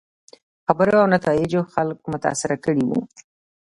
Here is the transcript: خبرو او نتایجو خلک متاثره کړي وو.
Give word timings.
خبرو 0.65 0.95
او 1.01 1.07
نتایجو 1.15 1.61
خلک 1.73 1.97
متاثره 2.11 2.55
کړي 2.65 2.83
وو. 2.85 2.99